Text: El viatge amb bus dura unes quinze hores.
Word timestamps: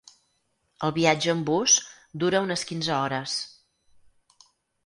El 0.87 0.93
viatge 0.95 1.29
amb 1.33 1.45
bus 1.51 1.75
dura 2.25 2.41
unes 2.47 2.65
quinze 2.71 2.97
hores. 2.97 3.37